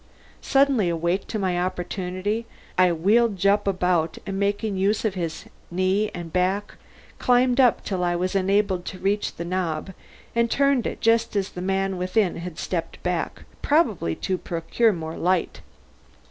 Suddenly 0.41 0.89
awake 0.89 1.27
to 1.27 1.37
my 1.37 1.59
opportunity, 1.59 2.47
I 2.75 2.91
wheeled 2.91 3.37
Jupp 3.37 3.67
about 3.67 4.17
and, 4.25 4.39
making 4.39 4.75
use 4.75 5.05
of 5.05 5.13
his 5.13 5.45
knee 5.69 6.09
and 6.15 6.33
back, 6.33 6.77
climbed 7.19 7.59
up 7.59 7.83
till 7.85 8.03
I 8.03 8.15
was 8.15 8.33
enabled 8.33 8.83
to 8.85 8.97
reach 8.97 9.35
the 9.35 9.45
knob 9.45 9.93
and 10.35 10.49
turn 10.49 10.81
it 10.85 11.01
just 11.01 11.35
as 11.35 11.49
the 11.51 11.61
man 11.61 11.97
within 11.97 12.37
had 12.37 12.57
stepped 12.57 13.03
back, 13.03 13.43
probably 13.61 14.15
to 14.15 14.39
procure 14.39 14.91
more 14.91 15.17
light. 15.17 15.61